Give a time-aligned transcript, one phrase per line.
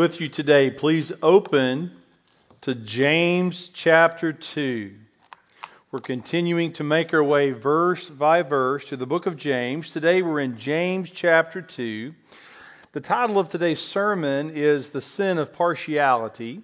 [0.00, 1.92] with you today, please open
[2.62, 4.94] to James chapter 2.
[5.92, 9.92] We're continuing to make our way verse by verse to the book of James.
[9.92, 12.14] Today we're in James chapter 2.
[12.92, 16.62] The title of today's sermon is The Sin of Partiality,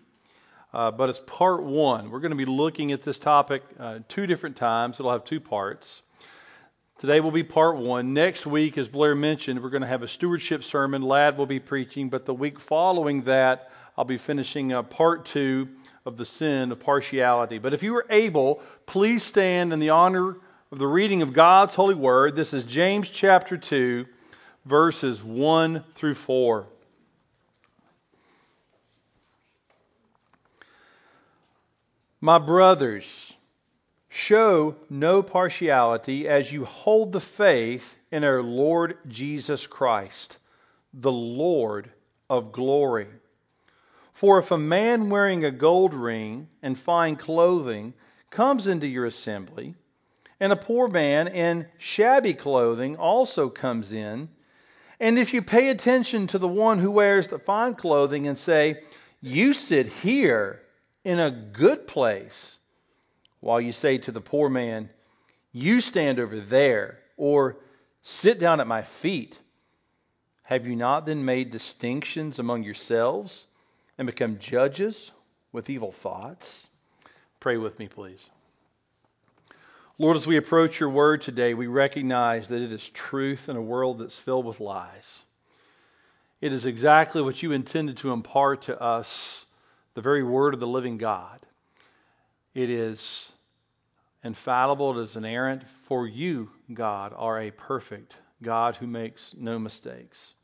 [0.73, 2.11] uh, but it's part one.
[2.11, 5.41] We're going to be looking at this topic uh, two different times, it'll have two
[5.41, 6.01] parts.
[6.99, 8.15] Today will be part one.
[8.15, 11.03] Next week, as Blair mentioned, we're going to have a stewardship sermon.
[11.03, 15.69] Lad will be preaching, but the week following that, I'll be finishing uh, part two
[16.07, 17.59] of the sin of partiality.
[17.59, 20.39] But if you are able, please stand in the honor
[20.73, 22.35] of the reading of God's holy word.
[22.35, 24.07] This is James chapter 2,
[24.65, 26.67] verses 1 through 4.
[32.23, 33.36] My brothers,
[34.19, 40.39] Show no partiality as you hold the faith in our Lord Jesus Christ,
[40.95, 41.91] the Lord
[42.31, 43.09] of glory.
[44.15, 47.93] For if a man wearing a gold ring and fine clothing
[48.31, 49.75] comes into your assembly,
[50.41, 54.31] and a poor man in shabby clothing also comes in,
[54.99, 58.83] and if you pay attention to the one who wears the fine clothing and say,
[59.21, 60.63] You sit here
[61.05, 62.57] in a good place,
[63.47, 64.91] while you say to the poor man,
[65.53, 67.57] You stand over there, or
[68.03, 69.39] sit down at my feet.
[70.43, 73.47] Have you not then made distinctions among yourselves
[73.99, 75.13] and become judges
[75.53, 76.69] with evil thoughts?
[77.39, 78.29] Pray with me, please.
[79.97, 83.63] Lord, as we approach your word today, we recognize that it is truth in a
[83.63, 85.23] world that's filled with lies.
[86.41, 89.47] It is exactly what you intended to impart to us,
[89.95, 91.39] the very word of the living God.
[92.53, 93.33] It is
[94.25, 95.63] infallible, it is inerrant.
[95.85, 100.35] For you, God, are a perfect God who makes no mistakes.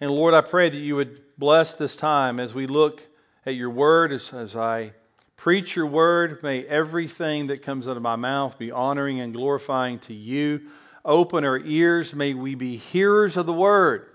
[0.00, 3.02] And Lord, I pray that you would bless this time as we look
[3.46, 4.92] at your word, as, as I
[5.36, 6.42] preach your word.
[6.42, 10.60] May everything that comes out of my mouth be honoring and glorifying to you.
[11.04, 12.14] Open our ears.
[12.14, 14.06] May we be hearers of the word.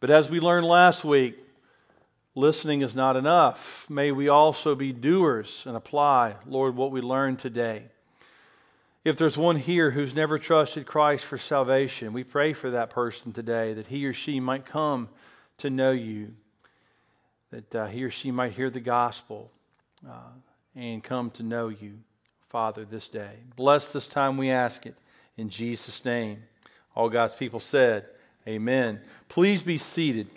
[0.00, 1.41] But as we learned last week,
[2.34, 3.88] Listening is not enough.
[3.90, 7.84] May we also be doers and apply, Lord, what we learned today.
[9.04, 13.32] If there's one here who's never trusted Christ for salvation, we pray for that person
[13.32, 15.08] today that he or she might come
[15.58, 16.32] to know you,
[17.50, 19.50] that uh, he or she might hear the gospel
[20.08, 20.30] uh,
[20.74, 21.98] and come to know you,
[22.48, 23.32] Father, this day.
[23.56, 24.94] Bless this time, we ask it
[25.36, 26.42] in Jesus' name.
[26.94, 28.06] All God's people said,
[28.46, 29.00] Amen.
[29.28, 30.28] Please be seated.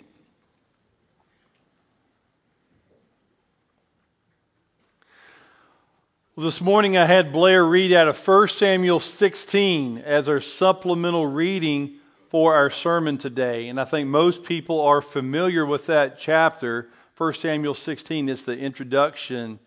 [6.36, 11.26] Well, this morning I had Blair read out of 1 Samuel 16 as our supplemental
[11.26, 11.94] reading
[12.28, 13.68] for our sermon today.
[13.68, 16.90] And I think most people are familiar with that chapter.
[17.16, 19.58] 1 Samuel 16 is the introduction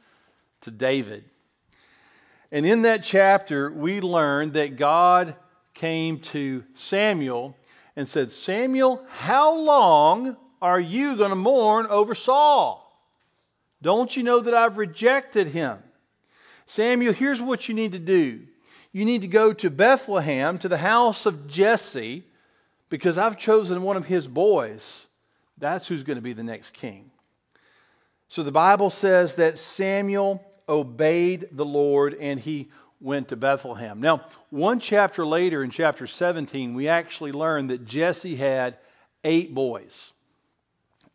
[0.62, 1.24] to David.
[2.52, 5.36] And in that chapter, we learn that God
[5.74, 7.58] came to Samuel
[7.96, 12.86] and said, Samuel, how long are you going to mourn over Saul?
[13.82, 15.80] Don't you know that I've rejected him?
[16.70, 18.42] Samuel, here's what you need to do.
[18.92, 22.24] You need to go to Bethlehem, to the house of Jesse,
[22.90, 25.04] because I've chosen one of his boys.
[25.58, 27.10] That's who's going to be the next king.
[28.28, 32.70] So the Bible says that Samuel obeyed the Lord and he
[33.02, 34.00] went to Bethlehem.
[34.00, 38.78] Now, one chapter later, in chapter 17, we actually learn that Jesse had
[39.24, 40.14] eight boys.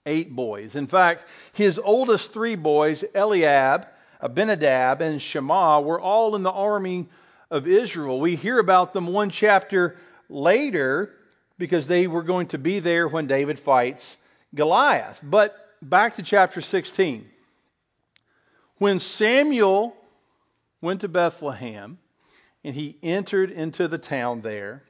[0.05, 0.75] Eight boys.
[0.75, 3.87] In fact, his oldest three boys, Eliab,
[4.25, 7.07] Abinadab and Shammah were all in the army
[7.51, 8.19] of Israel.
[8.19, 9.97] We hear about them one chapter
[10.31, 11.15] later
[11.59, 14.17] because they were going to be there when David fights
[14.55, 15.21] Goliath.
[15.23, 17.29] But back to chapter 16.
[18.79, 19.95] When Samuel
[20.81, 21.99] went to Bethlehem
[22.65, 24.85] and he entered into the town there,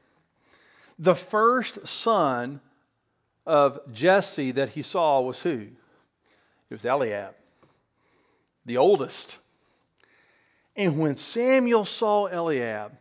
[1.01, 2.61] the first son
[3.45, 5.67] of Jesse that he saw was who?
[6.71, 7.35] It was Eliab
[8.67, 9.39] the oldest.
[10.77, 12.93] And when Samuel saw Eliab,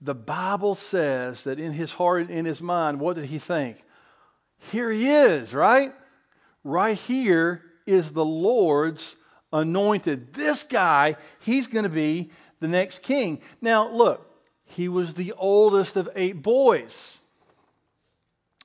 [0.00, 3.82] the Bible says that in his heart, in his mind, what did he think?
[4.70, 5.92] Here he is, right?
[6.62, 9.16] Right here is the Lord's
[9.52, 10.34] anointed.
[10.34, 12.30] This guy, he's going to be
[12.60, 13.40] the next king.
[13.60, 14.30] Now, look,
[14.64, 17.18] he was the oldest of eight boys.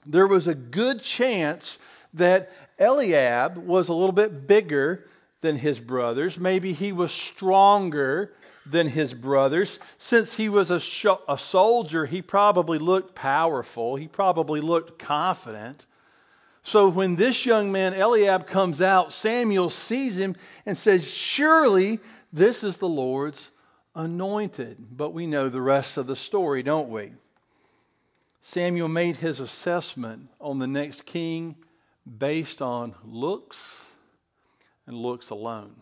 [0.05, 1.77] There was a good chance
[2.15, 5.07] that Eliab was a little bit bigger
[5.41, 6.37] than his brothers.
[6.37, 8.31] Maybe he was stronger
[8.65, 9.79] than his brothers.
[9.97, 13.95] Since he was a, sh- a soldier, he probably looked powerful.
[13.95, 15.85] He probably looked confident.
[16.63, 20.35] So when this young man, Eliab, comes out, Samuel sees him
[20.65, 21.99] and says, Surely
[22.31, 23.49] this is the Lord's
[23.95, 24.77] anointed.
[24.95, 27.13] But we know the rest of the story, don't we?
[28.43, 31.55] Samuel made his assessment on the next king
[32.17, 33.90] based on looks
[34.87, 35.75] and looks alone.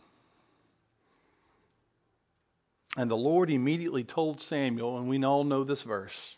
[2.97, 6.35] And the Lord immediately told Samuel, and we all know this verse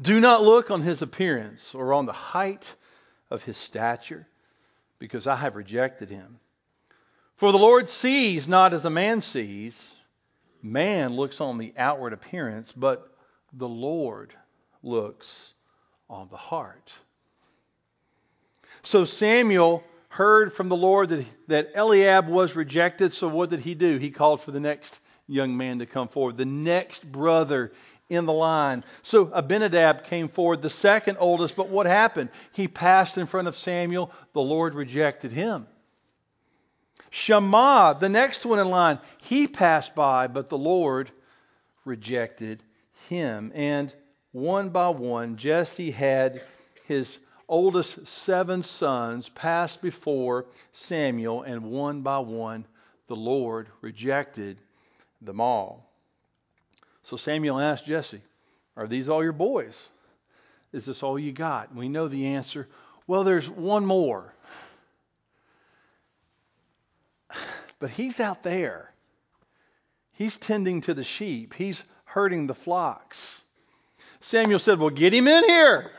[0.00, 2.72] Do not look on his appearance or on the height
[3.30, 4.26] of his stature,
[4.98, 6.38] because I have rejected him.
[7.34, 9.94] For the Lord sees not as a man sees.
[10.62, 13.16] Man looks on the outward appearance, but
[13.52, 14.32] the Lord
[14.82, 15.54] looks
[16.08, 16.92] on the heart.
[18.82, 19.82] So Samuel
[20.12, 23.14] heard from the Lord that, that Eliab was rejected.
[23.14, 23.96] So what did he do?
[23.96, 27.72] He called for the next young man to come forward, the next brother
[28.10, 28.84] in the line.
[29.02, 32.28] So Abinadab came forward, the second oldest, but what happened?
[32.52, 34.12] He passed in front of Samuel.
[34.34, 35.66] The Lord rejected him.
[37.08, 41.10] Shammah, the next one in line, he passed by, but the Lord
[41.86, 42.62] rejected
[43.08, 43.50] him.
[43.54, 43.94] And
[44.32, 46.42] one by one, Jesse had
[46.84, 47.16] his
[47.52, 52.64] oldest seven sons passed before Samuel, and one by one,
[53.08, 54.56] the Lord rejected
[55.20, 55.86] them all.
[57.02, 58.22] So Samuel asked Jesse,
[58.74, 59.90] Are these all your boys?
[60.72, 61.68] Is this all you got?
[61.68, 62.68] And we know the answer.
[63.06, 64.34] Well, there's one more.
[67.78, 68.92] But he's out there.
[70.12, 73.42] He's tending to the sheep, he's herding the flocks.
[74.20, 75.90] Samuel said, Well, get him in here.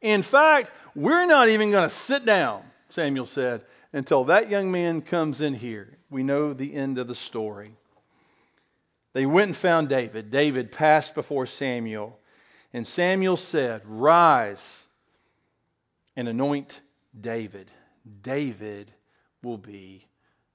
[0.00, 3.62] In fact, we're not even going to sit down, Samuel said,
[3.92, 5.96] until that young man comes in here.
[6.10, 7.72] We know the end of the story.
[9.12, 10.30] They went and found David.
[10.30, 12.18] David passed before Samuel,
[12.72, 14.84] and Samuel said, Rise
[16.16, 16.80] and anoint
[17.18, 17.70] David.
[18.22, 18.92] David
[19.42, 20.04] will be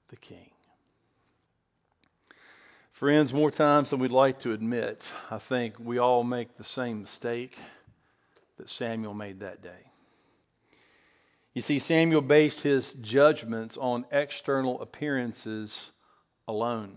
[0.08, 0.50] the king.
[2.92, 7.00] Friends, more times than we'd like to admit, I think we all make the same
[7.00, 7.58] mistake
[8.62, 9.90] that Samuel made that day.
[11.52, 15.90] You see, Samuel based his judgments on external appearances
[16.46, 16.96] alone.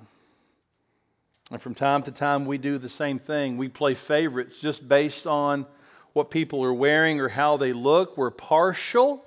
[1.49, 3.57] And from time to time, we do the same thing.
[3.57, 5.65] We play favorites just based on
[6.13, 8.15] what people are wearing or how they look.
[8.15, 9.25] We're partial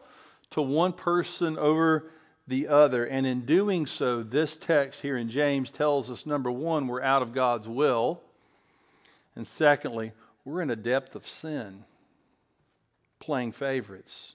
[0.50, 2.08] to one person over
[2.46, 3.04] the other.
[3.04, 7.22] And in doing so, this text here in James tells us number one, we're out
[7.22, 8.20] of God's will.
[9.34, 10.12] And secondly,
[10.44, 11.84] we're in a depth of sin,
[13.20, 14.34] playing favorites.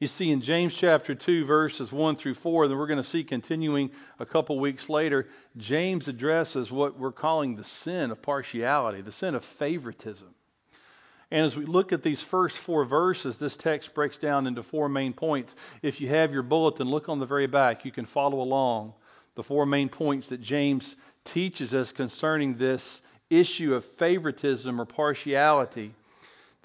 [0.00, 3.24] You see, in James chapter 2, verses 1 through 4, then we're going to see
[3.24, 3.90] continuing
[4.20, 9.34] a couple weeks later, James addresses what we're calling the sin of partiality, the sin
[9.34, 10.28] of favoritism.
[11.30, 14.88] And as we look at these first four verses, this text breaks down into four
[14.88, 15.56] main points.
[15.82, 17.84] If you have your bulletin, look on the very back.
[17.84, 18.94] You can follow along
[19.34, 25.94] the four main points that James teaches us concerning this issue of favoritism or partiality.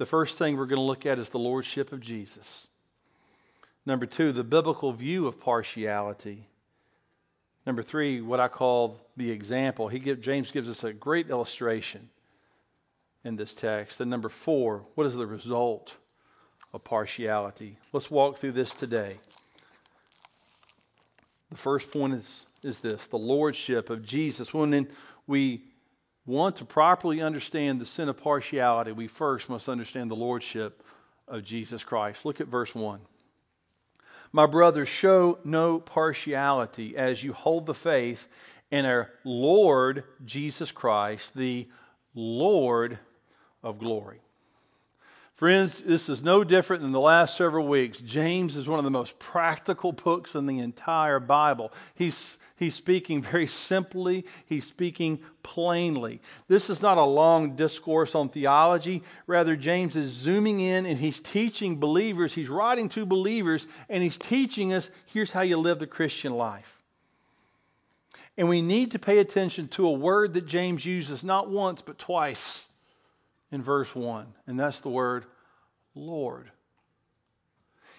[0.04, 2.68] The first thing we're going to look at is the lordship of Jesus.
[3.86, 6.46] Number two, the biblical view of partiality.
[7.66, 9.88] Number three, what I call the example.
[9.88, 12.10] He give, James gives us a great illustration
[13.24, 14.02] in this text.
[14.02, 15.96] And number four, what is the result
[16.74, 17.78] of partiality?
[17.94, 19.22] Let's walk through this today.
[21.50, 24.54] The first point is, is this the lordship of Jesus.
[24.54, 24.86] When
[25.28, 25.64] we
[26.26, 30.84] want to properly understand the sin of partiality, we first must understand the lordship
[31.28, 32.26] of Jesus Christ.
[32.26, 33.00] Look at verse 1.
[34.32, 38.28] My brothers, show no partiality as you hold the faith
[38.72, 41.68] in our Lord Jesus Christ, the
[42.16, 42.98] Lord
[43.62, 44.22] of glory.
[45.44, 47.98] Friends, this is no different than the last several weeks.
[47.98, 51.74] James is one of the most practical books in the entire Bible.
[51.96, 56.22] He's, he's speaking very simply, he's speaking plainly.
[56.48, 59.04] This is not a long discourse on theology.
[59.28, 64.16] Rather, James is zooming in and he's teaching believers, he's writing to believers, and he's
[64.16, 66.82] teaching us here's how you live the Christian life.
[68.38, 72.00] And we need to pay attention to a word that James uses not once, but
[72.00, 72.64] twice
[73.52, 75.26] in verse 1, and that's the word
[75.96, 76.52] Lord.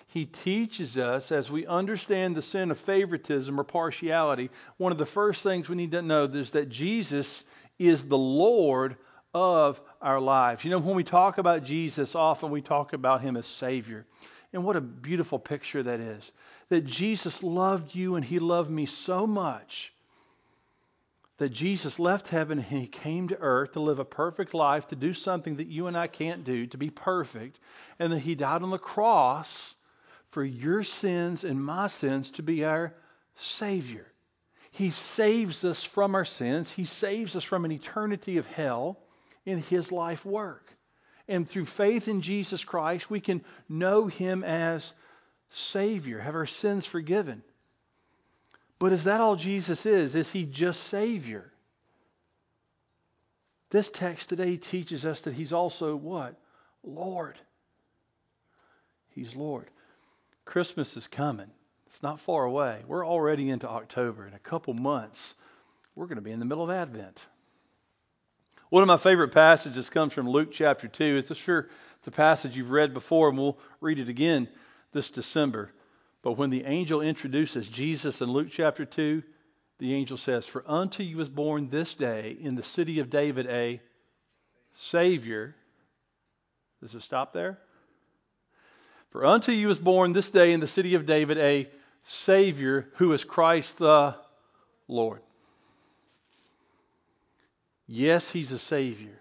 [0.08, 5.06] He teaches us as we understand the sin of favoritism or partiality, one of the
[5.06, 7.44] first things we need to know is that Jesus
[7.78, 8.96] is the Lord
[9.32, 10.64] of our lives.
[10.64, 14.06] You know, when we talk about Jesus, often we talk about him as Savior.
[14.52, 16.30] And what a beautiful picture that is.
[16.68, 19.92] That Jesus loved you and he loved me so much
[21.38, 24.96] that Jesus left heaven and he came to earth to live a perfect life, to
[24.96, 27.58] do something that you and I can't do, to be perfect,
[27.98, 29.74] and that he died on the cross
[30.30, 32.94] for your sins and my sins to be our
[33.34, 34.06] Savior.
[34.70, 38.98] He saves us from our sins, He saves us from an eternity of hell
[39.44, 40.66] in His life work.
[41.28, 44.92] And through faith in Jesus Christ, we can know Him as
[45.50, 47.44] Savior, have our sins forgiven.
[48.78, 50.14] But is that all Jesus is?
[50.14, 51.50] Is he just Savior?
[53.71, 56.37] This text today teaches us that he's also what?
[56.83, 57.38] Lord.
[59.11, 59.69] He's Lord.
[60.45, 61.50] Christmas is coming.
[61.87, 62.83] It's not far away.
[62.87, 64.26] We're already into October.
[64.26, 65.35] In a couple months,
[65.95, 67.25] we're going to be in the middle of Advent.
[68.71, 71.16] One of my favorite passages comes from Luke chapter 2.
[71.19, 74.49] It's a sure it's a passage you've read before, and we'll read it again
[74.93, 75.73] this December.
[76.25, 79.23] But when the angel introduces Jesus in Luke chapter 2,
[79.78, 83.47] the angel says, For unto you is born this day in the city of David
[83.47, 83.83] a
[84.73, 85.54] Savior.
[86.83, 87.59] Does it stop there?
[89.11, 91.69] For unto you is born this day in the city of David a
[92.04, 94.16] Savior who is Christ the
[94.88, 95.21] Lord.
[97.87, 99.21] Yes, he's a Savior,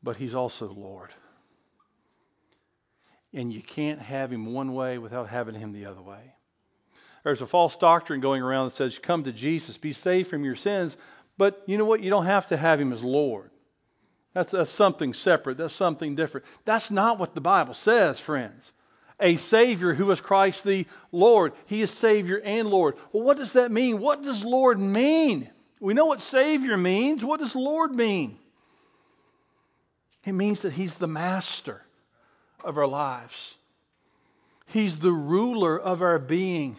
[0.00, 1.10] but he's also Lord
[3.32, 6.34] and you can't have him one way without having him the other way.
[7.24, 10.56] There's a false doctrine going around that says, Come to Jesus, be saved from your
[10.56, 10.96] sins,
[11.36, 12.02] but you know what?
[12.02, 13.50] You don't have to have him as Lord.
[14.34, 15.58] That's, that's something separate.
[15.58, 16.46] That's something different.
[16.64, 18.72] That's not what the Bible says, friends.
[19.20, 21.52] A Savior who is Christ the Lord.
[21.66, 22.96] He is Savior and Lord.
[23.12, 23.98] Well, what does that mean?
[23.98, 25.50] What does Lord mean?
[25.80, 27.24] We know what Savior means.
[27.24, 28.38] What does Lord mean?
[30.24, 31.82] It means that He's the Master
[32.64, 33.54] of our lives.
[34.66, 36.76] He's the ruler of our being.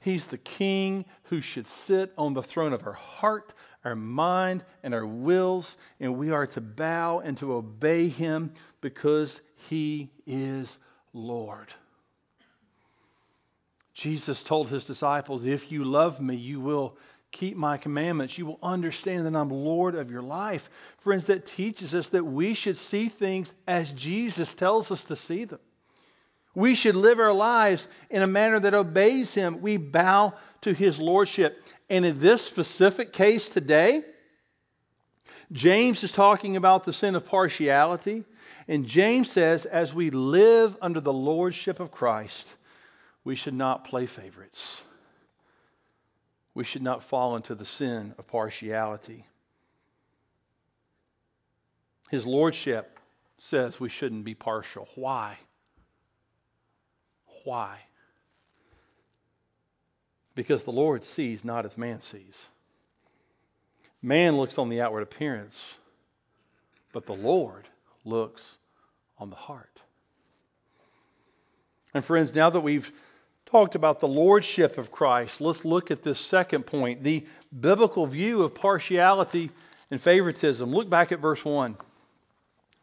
[0.00, 4.94] He's the king who should sit on the throne of our heart, our mind, and
[4.94, 10.78] our wills, and we are to bow and to obey him because he is
[11.12, 11.72] Lord.
[13.94, 16.96] Jesus told his disciples, If you love me, you will
[17.32, 20.70] keep my commandments, you will understand that I'm Lord of your life.
[20.98, 25.44] Friends, that teaches us that we should see things as Jesus tells us to see
[25.44, 25.58] them.
[26.54, 29.62] We should live our lives in a manner that obeys Him.
[29.62, 31.64] We bow to His Lordship.
[31.88, 34.04] And in this specific case today,
[35.50, 38.24] James is talking about the sin of partiality.
[38.68, 42.46] And James says, as we live under the Lordship of Christ,
[43.24, 44.82] we should not play favorites
[46.54, 49.26] we should not fall into the sin of partiality.
[52.10, 52.98] His lordship
[53.38, 54.86] says we shouldn't be partial.
[54.94, 55.38] Why?
[57.44, 57.80] Why?
[60.34, 62.46] Because the Lord sees not as man sees.
[64.02, 65.62] Man looks on the outward appearance,
[66.92, 67.68] but the Lord
[68.04, 68.58] looks
[69.18, 69.80] on the heart.
[71.94, 72.90] And friends, now that we've
[73.52, 77.26] talked about the lordship of Christ, let's look at this second point the
[77.60, 79.50] biblical view of partiality
[79.90, 80.72] and favoritism.
[80.72, 81.76] Look back at verse 1.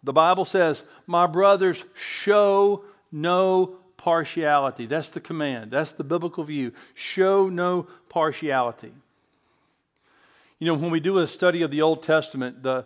[0.03, 4.85] The Bible says, My brothers, show no partiality.
[4.85, 6.71] That's the command, that's the biblical view.
[6.93, 8.93] Show no partiality.
[10.59, 12.85] You know, when we do a study of the Old Testament, the,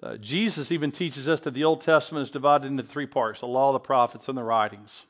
[0.00, 3.46] uh, Jesus even teaches us that the Old Testament is divided into three parts the
[3.46, 5.04] law, the prophets, and the writings.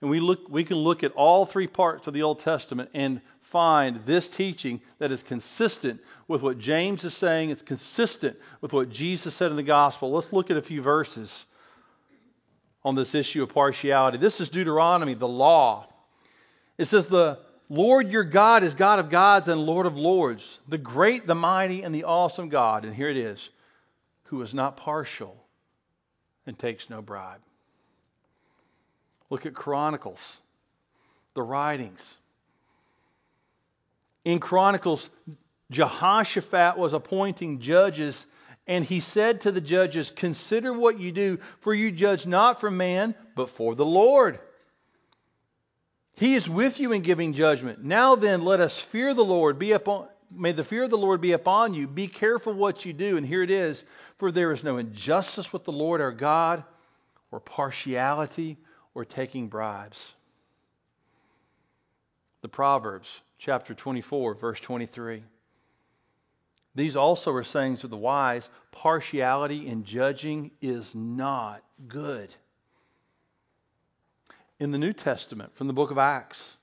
[0.00, 3.20] And we, look, we can look at all three parts of the Old Testament and
[3.40, 7.50] find this teaching that is consistent with what James is saying.
[7.50, 10.10] It's consistent with what Jesus said in the gospel.
[10.12, 11.46] Let's look at a few verses
[12.84, 14.18] on this issue of partiality.
[14.18, 15.86] This is Deuteronomy, the law.
[16.76, 17.38] It says, The
[17.68, 21.82] Lord your God is God of gods and Lord of lords, the great, the mighty,
[21.82, 22.84] and the awesome God.
[22.84, 23.48] And here it is,
[24.24, 25.36] who is not partial
[26.46, 27.40] and takes no bribe.
[29.30, 30.40] Look at Chronicles,
[31.34, 32.16] the writings.
[34.24, 35.08] In Chronicles,
[35.70, 38.26] Jehoshaphat was appointing judges,
[38.66, 42.70] and he said to the judges, Consider what you do, for you judge not for
[42.70, 44.38] man, but for the Lord.
[46.14, 47.84] He is with you in giving judgment.
[47.84, 49.58] Now then, let us fear the Lord.
[49.58, 51.86] Be upon, may the fear of the Lord be upon you.
[51.86, 53.18] Be careful what you do.
[53.18, 53.84] And here it is
[54.16, 56.64] For there is no injustice with the Lord our God,
[57.30, 58.56] or partiality,
[58.96, 60.14] or taking bribes.
[62.40, 65.22] The Proverbs, chapter 24, verse 23.
[66.74, 72.34] These also are sayings of the wise partiality in judging is not good.
[74.60, 76.55] In the New Testament, from the book of Acts,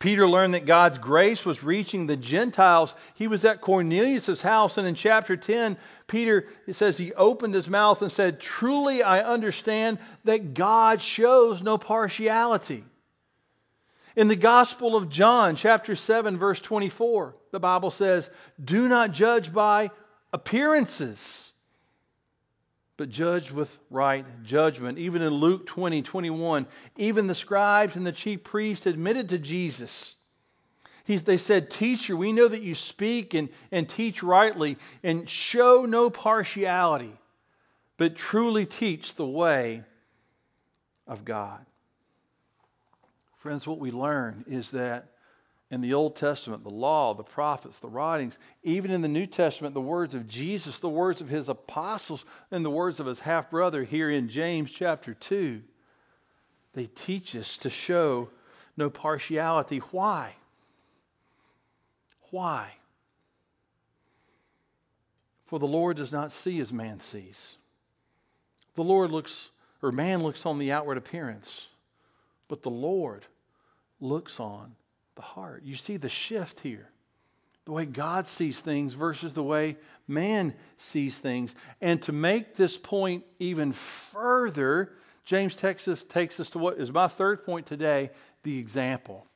[0.00, 2.94] Peter learned that God's grace was reaching the Gentiles.
[3.14, 5.76] He was at Cornelius' house, and in chapter 10,
[6.06, 11.62] Peter it says he opened his mouth and said, Truly I understand that God shows
[11.62, 12.82] no partiality.
[14.16, 18.30] In the Gospel of John, chapter 7, verse 24, the Bible says,
[18.62, 19.90] Do not judge by
[20.32, 21.49] appearances,
[23.00, 24.98] but judge with right judgment.
[24.98, 26.66] Even in Luke 20, 21,
[26.98, 30.14] even the scribes and the chief priests admitted to Jesus.
[31.06, 35.86] He's, they said, Teacher, we know that you speak and, and teach rightly and show
[35.86, 37.18] no partiality,
[37.96, 39.82] but truly teach the way
[41.06, 41.64] of God.
[43.38, 45.09] Friends, what we learn is that
[45.70, 49.74] in the Old Testament, the law, the prophets, the writings, even in the New Testament,
[49.74, 53.50] the words of Jesus, the words of his apostles, and the words of his half
[53.50, 55.62] brother here in James chapter 2,
[56.72, 58.28] they teach us to show
[58.76, 59.78] no partiality.
[59.78, 60.34] Why?
[62.30, 62.72] Why?
[65.46, 67.56] For the Lord does not see as man sees.
[68.74, 69.50] The Lord looks,
[69.82, 71.68] or man looks on the outward appearance
[72.50, 73.24] but the Lord
[74.00, 74.74] looks on
[75.20, 75.62] the heart.
[75.64, 76.88] You see the shift here.
[77.66, 79.76] The way God sees things versus the way
[80.08, 81.54] man sees things.
[81.82, 84.92] And to make this point even further,
[85.26, 88.10] James Texas takes us to what is my third point today
[88.44, 89.26] the example,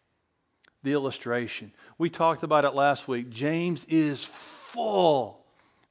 [0.82, 1.70] the illustration.
[1.98, 3.28] We talked about it last week.
[3.28, 5.44] James is full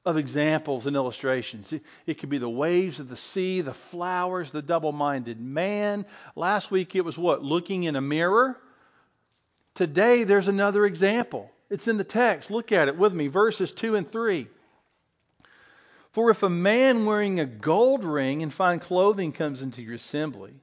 [0.04, 1.72] of examples and illustrations.
[2.04, 6.04] It could be the waves of the sea, the flowers, the double minded man.
[6.34, 7.44] Last week it was what?
[7.44, 8.58] Looking in a mirror.
[9.74, 11.50] Today there's another example.
[11.70, 12.50] It's in the text.
[12.50, 14.46] Look at it with me, verses 2 and 3.
[16.12, 20.54] For if a man wearing a gold ring and fine clothing comes into your assembly,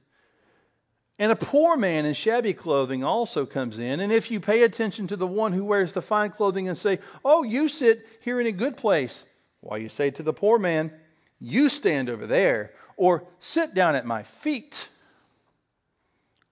[1.18, 4.00] and a poor man in shabby clothing also comes in.
[4.00, 6.98] And if you pay attention to the one who wears the fine clothing and say,
[7.24, 9.24] Oh, you sit here in a good place,
[9.60, 10.92] while you say to the poor man,
[11.38, 14.88] You stand over there, or sit down at my feet.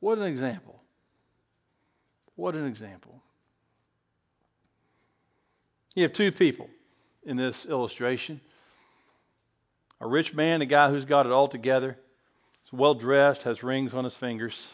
[0.01, 0.80] What an example.
[2.41, 3.21] What an example.
[5.95, 6.71] You have two people
[7.23, 8.41] in this illustration
[10.01, 11.99] a rich man, a guy who's got it all together,
[12.65, 14.71] is well dressed, has rings on his fingers.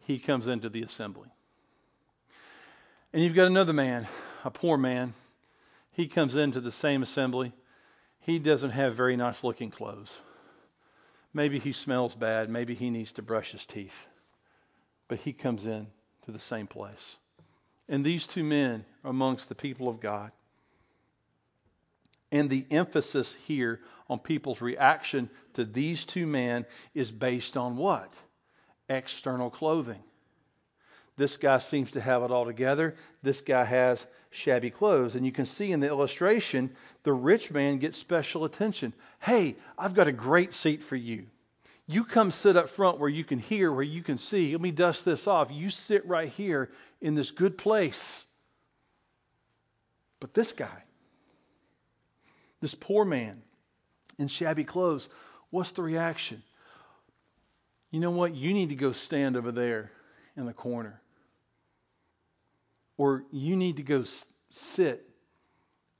[0.00, 1.30] He comes into the assembly.
[3.14, 4.06] And you've got another man,
[4.44, 5.14] a poor man,
[5.92, 7.54] he comes into the same assembly.
[8.20, 10.12] He doesn't have very nice looking clothes.
[11.32, 12.50] Maybe he smells bad.
[12.50, 13.96] Maybe he needs to brush his teeth.
[15.08, 15.86] But he comes in
[16.26, 17.16] to the same place.
[17.88, 20.32] And these two men amongst the people of God.
[22.32, 28.12] And the emphasis here on people's reaction to these two men is based on what?
[28.88, 30.02] External clothing.
[31.16, 32.96] This guy seems to have it all together.
[33.22, 35.14] This guy has shabby clothes.
[35.14, 38.92] And you can see in the illustration, the rich man gets special attention.
[39.20, 41.26] Hey, I've got a great seat for you.
[41.86, 44.52] You come sit up front where you can hear, where you can see.
[44.52, 45.50] Let me dust this off.
[45.50, 46.70] You sit right here
[47.00, 48.24] in this good place.
[50.18, 50.82] But this guy,
[52.60, 53.42] this poor man
[54.18, 55.08] in shabby clothes,
[55.50, 56.42] what's the reaction?
[57.90, 58.34] You know what?
[58.34, 59.92] You need to go stand over there
[60.36, 61.00] in the corner
[62.96, 64.04] or you need to go
[64.50, 65.08] sit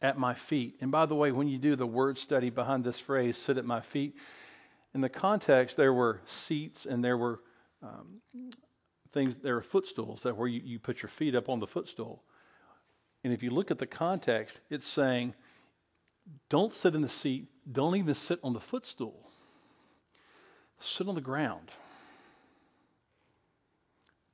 [0.01, 0.77] at my feet.
[0.81, 3.65] And by the way, when you do the word study behind this phrase, sit at
[3.65, 4.17] my feet,
[4.95, 7.41] in the context, there were seats and there were
[7.83, 8.21] um,
[9.13, 12.23] things, there were footstools that where you, you put your feet up on the footstool.
[13.25, 15.35] And if you look at the context, it's saying,
[16.49, 19.31] don't sit in the seat, don't even sit on the footstool.
[20.79, 21.71] Sit on the ground.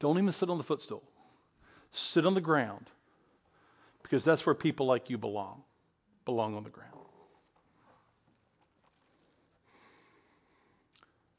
[0.00, 1.02] Don't even sit on the footstool.
[1.92, 2.86] Sit on the ground
[4.02, 5.62] because that's where people like you belong,
[6.24, 6.91] belong on the ground.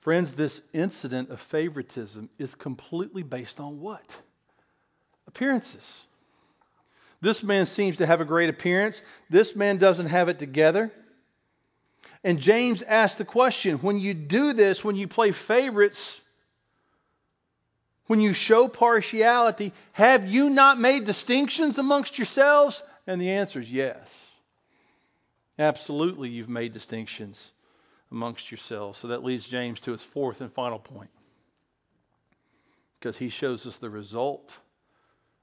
[0.04, 4.04] Friends, this incident of favoritism is completely based on what?
[5.28, 6.04] Appearances.
[7.22, 9.02] This man seems to have a great appearance.
[9.30, 10.92] This man doesn't have it together.
[12.22, 16.20] And James asked the question when you do this, when you play favorites,
[18.08, 22.84] when you show partiality, have you not made distinctions amongst yourselves?
[23.08, 24.28] And the answer is yes.
[25.58, 27.54] Absolutely, you've made distinctions
[28.14, 29.00] amongst yourselves.
[29.00, 31.10] So that leads James to his fourth and final point.
[33.00, 34.58] Because he shows us the result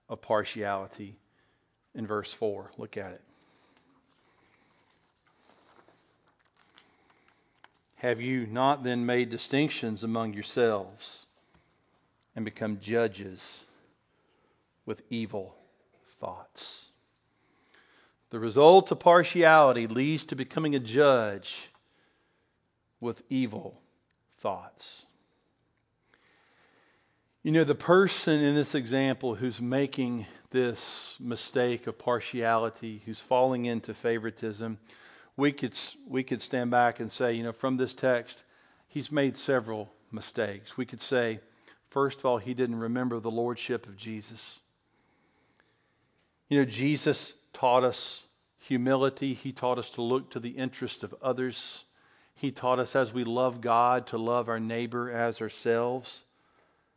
[0.09, 1.19] of partiality
[1.95, 2.71] in verse 4.
[2.79, 3.21] Look at it.
[7.97, 11.27] Have you not then made distinctions among yourselves?
[12.37, 13.65] and become judges
[14.87, 15.55] with evil
[16.21, 16.89] thoughts.
[18.31, 21.70] The result of partiality leads to becoming a judge
[23.01, 23.81] with evil
[24.39, 25.07] thoughts.
[27.43, 33.65] You know, the person in this example who's making this mistake of partiality, who's falling
[33.65, 34.79] into favoritism,
[35.37, 38.43] we could, we could stand back and say, you know, from this text,
[38.89, 40.77] he's made several mistakes.
[40.77, 41.41] We could say,
[41.89, 44.59] first of all, he didn't remember the lordship of Jesus.
[46.51, 48.23] You know, Jesus taught us
[48.59, 51.85] humility, he taught us to look to the interest of others.
[52.41, 56.25] He taught us as we love God to love our neighbor as ourselves,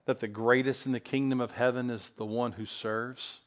[0.06, 3.42] that the greatest in the kingdom of heaven is the one who serves.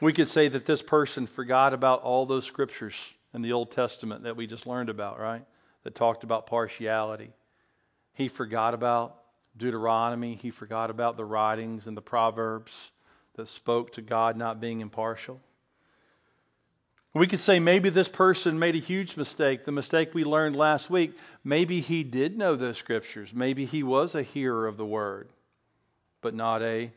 [0.00, 2.94] We could say that this person forgot about all those scriptures
[3.34, 5.44] in the Old Testament that we just learned about, right?
[5.82, 7.32] That talked about partiality.
[8.12, 9.16] He forgot about
[9.56, 10.36] Deuteronomy.
[10.36, 12.92] He forgot about the writings and the Proverbs
[13.34, 15.40] that spoke to God not being impartial.
[17.16, 20.90] We could say maybe this person made a huge mistake, the mistake we learned last
[20.90, 21.16] week.
[21.44, 23.32] Maybe he did know those scriptures.
[23.32, 25.30] Maybe he was a hearer of the word,
[26.20, 26.92] but not a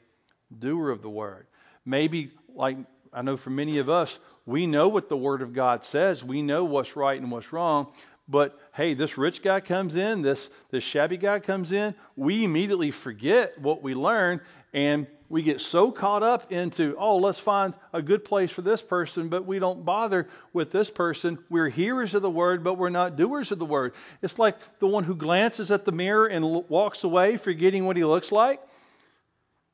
[0.58, 1.47] doer of the word.
[1.86, 2.75] Maybe, like
[3.13, 6.23] I know for many of us, we know what the Word of God says.
[6.23, 7.88] We know what's right and what's wrong.
[8.29, 11.95] But hey, this rich guy comes in, this, this shabby guy comes in.
[12.15, 17.39] We immediately forget what we learned and we get so caught up into, oh, let's
[17.39, 21.39] find a good place for this person, but we don't bother with this person.
[21.49, 23.93] We're hearers of the word, but we're not doers of the word.
[24.21, 28.03] It's like the one who glances at the mirror and walks away, forgetting what he
[28.03, 28.61] looks like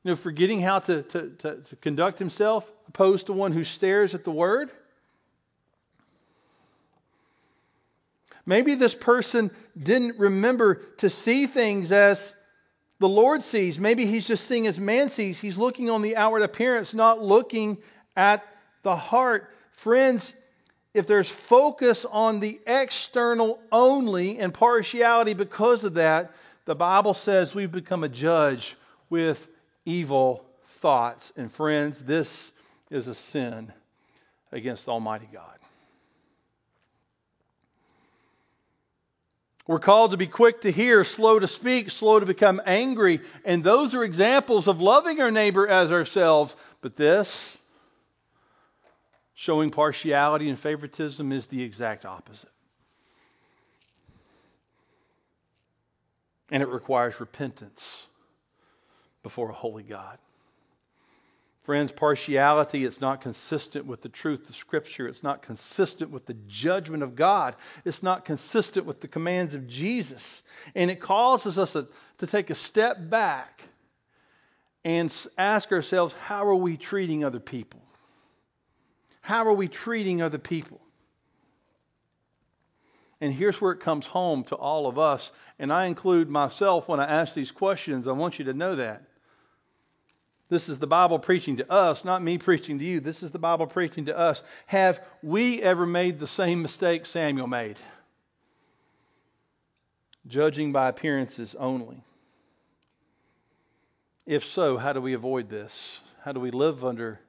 [0.05, 4.13] you know, forgetting how to, to, to, to conduct himself, opposed to one who stares
[4.13, 4.69] at the word?
[8.45, 12.33] Maybe this person didn't remember to see things as
[12.99, 13.79] the Lord sees.
[13.79, 15.39] Maybe he's just seeing as man sees.
[15.39, 17.77] He's looking on the outward appearance, not looking
[18.15, 18.45] at
[18.83, 19.51] the heart.
[19.71, 20.33] Friends,
[20.93, 26.31] if there's focus on the external only and partiality because of that,
[26.65, 28.77] the Bible says we've become a judge
[29.09, 29.45] with
[29.85, 30.45] evil
[30.79, 31.33] thoughts.
[31.35, 32.51] And friends, this
[32.89, 33.73] is a sin
[34.51, 35.59] against Almighty God.
[39.67, 43.21] We're called to be quick to hear, slow to speak, slow to become angry.
[43.43, 46.55] And those are examples of loving our neighbor as ourselves.
[46.81, 47.57] But this,
[49.33, 52.49] showing partiality and favoritism, is the exact opposite.
[56.51, 58.05] And it requires repentance
[59.23, 60.19] before a holy God.
[61.65, 65.07] Friends, partiality, it's not consistent with the truth of Scripture.
[65.07, 67.55] It's not consistent with the judgment of God.
[67.85, 70.43] It's not consistent with the commands of Jesus.
[70.75, 71.87] And it causes us to,
[72.19, 73.63] to take a step back
[74.83, 77.81] and ask ourselves how are we treating other people?
[79.21, 80.79] How are we treating other people?
[83.19, 85.31] And here's where it comes home to all of us.
[85.57, 88.07] And I include myself when I ask these questions.
[88.07, 89.01] I want you to know that.
[90.47, 92.99] This is the Bible preaching to us, not me preaching to you.
[92.99, 94.43] This is the Bible preaching to us.
[94.67, 97.77] Have we ever made the same mistake Samuel made?
[100.27, 102.03] Judging by appearances only.
[104.27, 105.99] If so, how do we avoid this?
[106.23, 107.19] How do we live under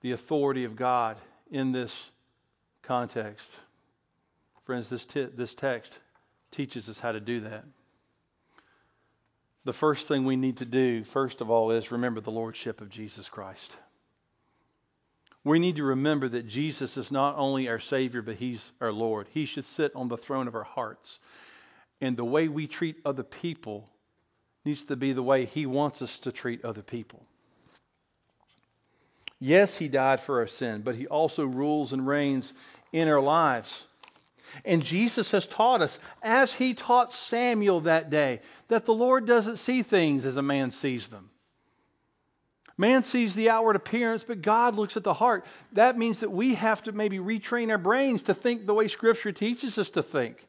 [0.00, 1.18] the authority of God
[1.50, 2.10] in this
[2.82, 3.48] context?
[4.64, 5.98] Friends, this, t- this text
[6.50, 7.64] teaches us how to do that
[9.64, 12.88] the first thing we need to do, first of all, is remember the Lordship of
[12.90, 13.76] Jesus Christ.
[15.44, 19.26] We need to remember that Jesus is not only our Savior, but He's our Lord.
[19.32, 21.20] He should sit on the throne of our hearts.
[22.00, 23.88] And the way we treat other people
[24.64, 27.24] needs to be the way He wants us to treat other people.
[29.40, 32.52] Yes, He died for our sin, but He also rules and reigns
[32.92, 33.84] in our lives.
[34.64, 39.58] And Jesus has taught us, as he taught Samuel that day, that the Lord doesn't
[39.58, 41.30] see things as a man sees them.
[42.78, 45.44] Man sees the outward appearance, but God looks at the heart.
[45.72, 49.32] That means that we have to maybe retrain our brains to think the way Scripture
[49.32, 50.46] teaches us to think.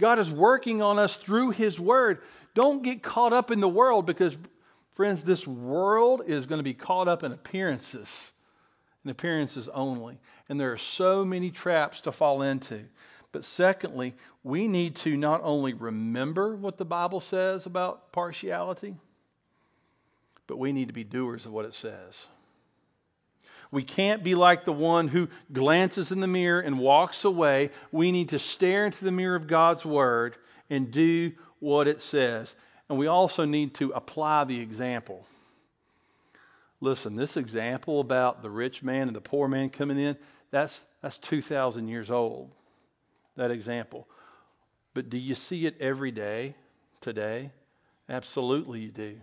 [0.00, 2.22] God is working on us through His Word.
[2.54, 4.36] Don't get caught up in the world because,
[4.94, 8.32] friends, this world is going to be caught up in appearances
[9.04, 10.18] and appearances only.
[10.48, 12.84] And there are so many traps to fall into.
[13.32, 18.96] But secondly, we need to not only remember what the Bible says about partiality,
[20.46, 22.26] but we need to be doers of what it says.
[23.70, 27.70] We can't be like the one who glances in the mirror and walks away.
[27.92, 30.36] We need to stare into the mirror of God's Word
[30.70, 32.54] and do what it says.
[32.88, 35.26] And we also need to apply the example.
[36.80, 40.16] Listen, this example about the rich man and the poor man coming in,
[40.50, 42.50] that's that's 2000 years old.
[43.36, 44.08] That example.
[44.94, 46.54] But do you see it every day
[47.00, 47.50] today?
[48.08, 49.16] Absolutely you do.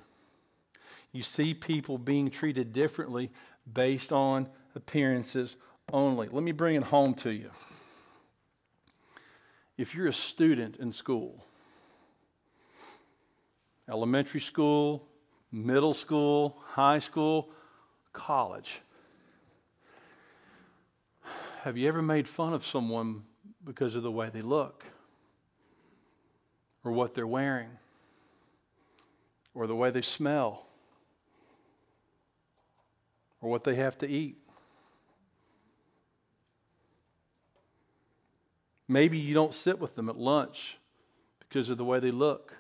[1.12, 3.32] You see people being treated differently
[3.74, 5.56] based on appearances
[5.91, 6.28] only.
[6.30, 7.50] Let me bring it home to you.
[9.78, 11.44] If you're a student in school,
[13.89, 15.06] elementary school,
[15.51, 17.49] middle school, high school,
[18.13, 18.81] college.
[21.62, 23.23] Have you ever made fun of someone
[23.63, 24.86] because of the way they look
[26.84, 27.69] or what they're wearing
[29.53, 30.65] or the way they smell
[33.41, 34.38] or what they have to eat?
[38.88, 40.77] Maybe you don't sit with them at lunch
[41.39, 42.53] because of the way they look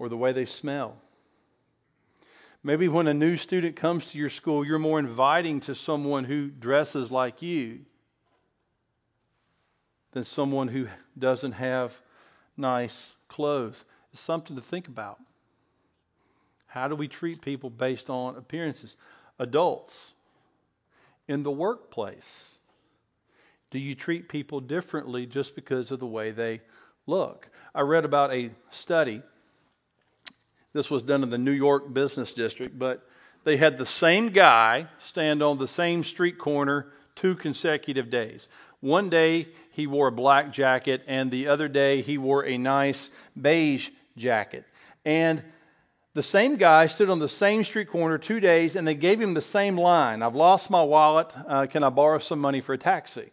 [0.00, 0.96] or the way they smell.
[2.64, 6.48] Maybe when a new student comes to your school, you're more inviting to someone who
[6.48, 7.80] dresses like you
[10.12, 11.92] than someone who doesn't have
[12.56, 13.84] nice clothes.
[14.12, 15.18] It's something to think about.
[16.66, 18.96] How do we treat people based on appearances?
[19.38, 20.14] Adults,
[21.28, 22.52] in the workplace,
[23.70, 26.62] do you treat people differently just because of the way they
[27.06, 27.48] look?
[27.74, 29.22] I read about a study
[30.72, 33.06] this was done in the New York Business District, but
[33.44, 38.48] they had the same guy stand on the same street corner two consecutive days.
[38.80, 43.10] One day he wore a black jacket, and the other day he wore a nice
[43.40, 44.64] beige jacket.
[45.04, 45.42] And
[46.14, 49.34] the same guy stood on the same street corner two days, and they gave him
[49.34, 51.32] the same line I've lost my wallet.
[51.46, 53.30] Uh, can I borrow some money for a taxi?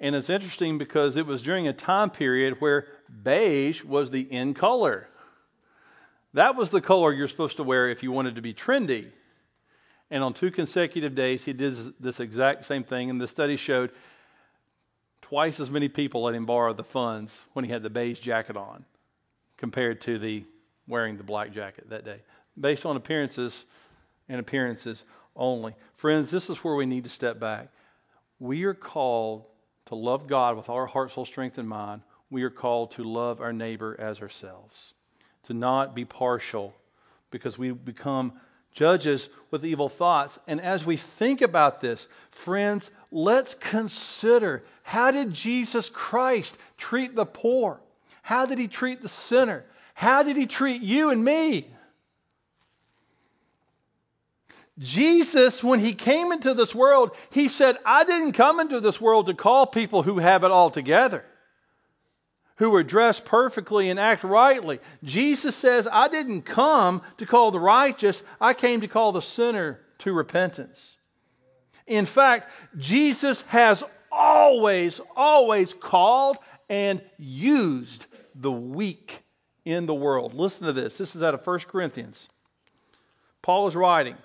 [0.00, 2.86] And it's interesting because it was during a time period where
[3.22, 5.08] beige was the in color.
[6.38, 9.10] That was the color you're supposed to wear if you wanted to be trendy.
[10.08, 13.10] And on two consecutive days, he did this exact same thing.
[13.10, 13.90] And the study showed
[15.20, 18.56] twice as many people let him borrow the funds when he had the beige jacket
[18.56, 18.84] on
[19.56, 20.44] compared to the
[20.86, 22.20] wearing the black jacket that day,
[22.60, 23.64] based on appearances
[24.28, 25.74] and appearances only.
[25.96, 27.66] Friends, this is where we need to step back.
[28.38, 29.44] We are called
[29.86, 32.02] to love God with our heart, soul, strength, and mind.
[32.30, 34.94] We are called to love our neighbor as ourselves
[35.48, 36.74] to not be partial
[37.30, 38.32] because we become
[38.72, 40.38] judges with evil thoughts.
[40.46, 47.24] And as we think about this, friends, let's consider how did Jesus Christ treat the
[47.24, 47.80] poor?
[48.20, 49.64] How did he treat the sinner?
[49.94, 51.66] How did he treat you and me?
[54.78, 59.26] Jesus, when he came into this world, he said, I didn't come into this world
[59.26, 61.24] to call people who have it all together
[62.58, 64.80] who are dressed perfectly and act rightly.
[65.02, 69.80] Jesus says, I didn't come to call the righteous, I came to call the sinner
[69.98, 70.96] to repentance.
[71.86, 79.22] In fact, Jesus has always, always called and used the weak
[79.64, 80.34] in the world.
[80.34, 80.98] Listen to this.
[80.98, 82.28] This is out of 1 Corinthians.
[83.40, 84.16] Paul is writing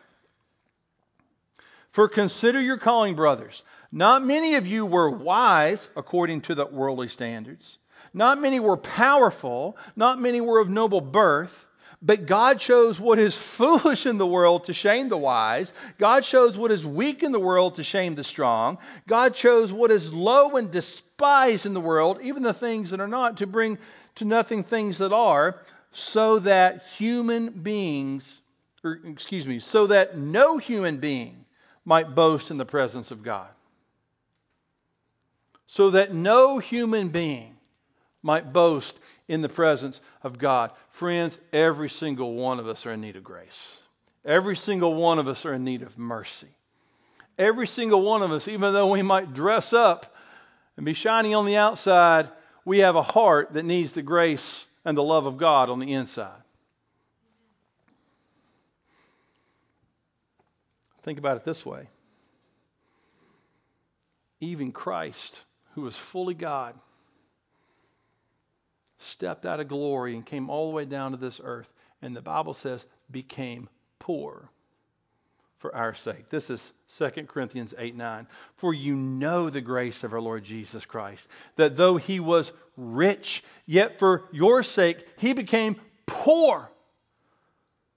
[1.91, 3.61] For consider your calling, brothers.
[3.91, 7.77] Not many of you were wise according to the worldly standards.
[8.13, 11.65] Not many were powerful, not many were of noble birth,
[12.01, 15.73] but God chose what is foolish in the world to shame the wise.
[15.97, 18.77] God chose what is weak in the world to shame the strong.
[19.07, 23.07] God chose what is low and despised in the world, even the things that are
[23.07, 23.77] not, to bring
[24.15, 28.41] to nothing things that are, so that human beings,
[28.83, 31.45] or excuse me, so that no human being
[31.85, 33.47] might boast in the presence of God.
[35.67, 37.57] So that no human being
[38.23, 40.71] might boast in the presence of God.
[40.89, 43.59] Friends, every single one of us are in need of grace.
[44.25, 46.47] Every single one of us are in need of mercy.
[47.37, 50.15] Every single one of us, even though we might dress up
[50.77, 52.29] and be shiny on the outside,
[52.65, 55.93] we have a heart that needs the grace and the love of God on the
[55.93, 56.31] inside.
[61.03, 61.89] Think about it this way.
[64.39, 65.41] Even Christ,
[65.75, 66.75] who was fully God,
[69.03, 71.71] stepped out of glory and came all the way down to this earth.
[72.01, 74.49] And the Bible says, became poor
[75.63, 76.29] for our sake.
[76.29, 78.27] This is 2 Corinthians 8 9.
[78.57, 83.43] For you know the grace of our Lord Jesus Christ, that though he was rich,
[83.65, 86.69] yet for your sake he became poor,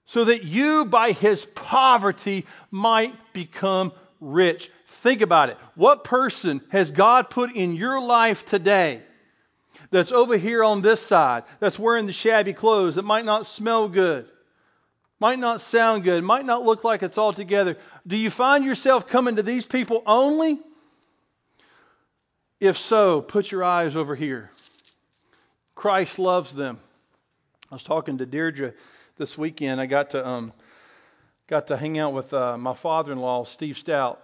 [0.05, 3.91] so that you by his poverty might become
[4.21, 4.71] rich.
[4.87, 5.57] Think about it.
[5.75, 9.01] What person has God put in your life today
[9.89, 13.87] that's over here on this side, that's wearing the shabby clothes, that might not smell
[13.87, 14.27] good,
[15.19, 17.77] Might not sound good, might not look like it's all together.
[18.05, 20.59] Do you find yourself coming to these people only?
[22.59, 24.51] If so, put your eyes over here.
[25.73, 26.79] Christ loves them.
[27.71, 28.73] I was talking to Deirdre
[29.17, 29.81] this weekend.
[29.81, 30.53] I got to um,
[31.47, 34.21] got to hang out with uh, my father-in-law, Steve Stout.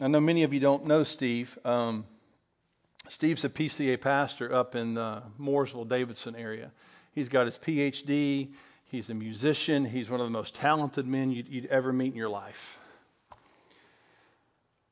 [0.00, 1.58] I know many of you don't know Steve.
[1.62, 2.06] Um,
[3.10, 6.70] Steve's a PCA pastor up in the Mooresville, Davidson area.
[7.12, 8.52] He's got his PhD.
[8.84, 9.84] He's a musician.
[9.84, 12.78] He's one of the most talented men you'd, you'd ever meet in your life.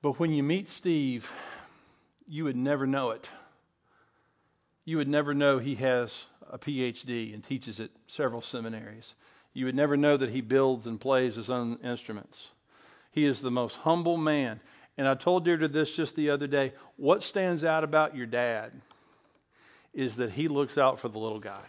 [0.03, 1.31] But when you meet Steve,
[2.27, 3.29] you would never know it.
[4.85, 9.15] You would never know he has a PhD and teaches at several seminaries.
[9.53, 12.51] You would never know that he builds and plays his own instruments.
[13.13, 14.61] He is the most humble man.
[14.99, 16.73] And I told Deirdre this just the other day.
[16.97, 18.73] What stands out about your dad
[19.95, 21.63] is that he looks out for the little guy.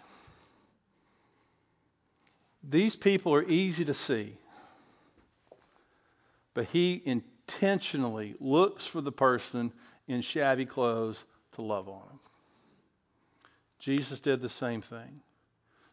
[2.67, 4.35] These people are easy to see,
[6.55, 9.71] but he intentionally looks for the person
[10.07, 12.19] in shabby clothes to love on him.
[13.79, 15.21] Jesus did the same thing.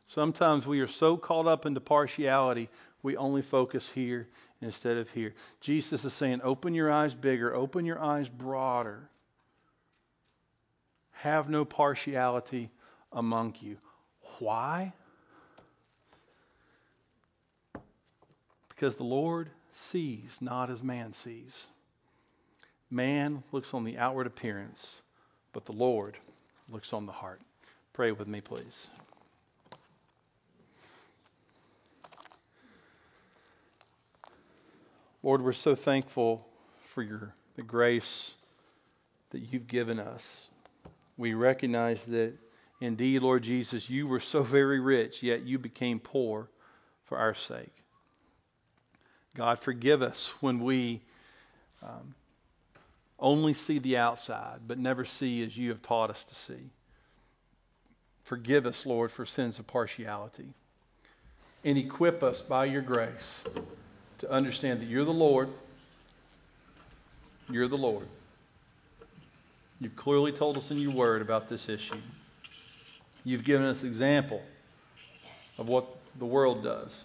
[0.08, 2.68] Sometimes we are so caught up into partiality,
[3.02, 4.26] we only focus here
[4.60, 5.34] instead of here.
[5.60, 9.08] Jesus is saying, open your eyes bigger, open your eyes broader.
[11.12, 12.70] Have no partiality
[13.12, 13.76] among you.
[14.38, 14.92] Why?
[18.68, 21.66] Because the Lord sees not as man sees.
[22.90, 25.00] Man looks on the outward appearance,
[25.52, 26.16] but the Lord
[26.68, 27.40] looks on the heart.
[27.92, 28.88] Pray with me, please.
[35.26, 36.46] Lord, we're so thankful
[36.90, 38.30] for your the grace
[39.30, 40.50] that you've given us.
[41.16, 42.34] We recognize that
[42.80, 46.48] indeed, Lord Jesus, you were so very rich, yet you became poor
[47.06, 47.72] for our sake.
[49.34, 51.02] God, forgive us when we
[51.82, 52.14] um,
[53.18, 56.70] only see the outside, but never see as you have taught us to see.
[58.22, 60.54] Forgive us, Lord, for sins of partiality.
[61.64, 63.42] And equip us by your grace
[64.18, 65.48] to understand that you're the Lord.
[67.50, 68.06] You're the Lord.
[69.80, 72.00] You've clearly told us in your word about this issue.
[73.24, 74.42] You've given us example
[75.58, 75.86] of what
[76.18, 77.04] the world does.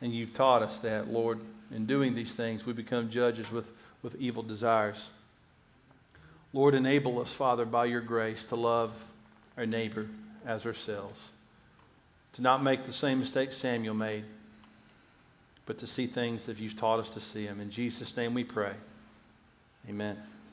[0.00, 1.40] And you've taught us that, Lord,
[1.74, 3.68] in doing these things, we become judges with,
[4.02, 5.02] with evil desires.
[6.52, 8.92] Lord, enable us, Father, by your grace to love
[9.56, 10.06] our neighbor
[10.46, 11.20] as ourselves,
[12.34, 14.24] to not make the same mistake Samuel made,
[15.66, 17.60] but to see things that you've taught us to see them.
[17.60, 18.74] In Jesus' name we pray.
[19.88, 20.16] Amen.